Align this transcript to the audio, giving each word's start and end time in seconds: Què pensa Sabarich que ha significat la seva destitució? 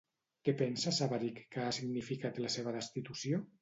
Què 0.47 0.55
pensa 0.61 0.93
Sabarich 1.01 1.43
que 1.53 1.63
ha 1.69 1.77
significat 1.81 2.43
la 2.49 2.55
seva 2.59 2.79
destitució? 2.83 3.49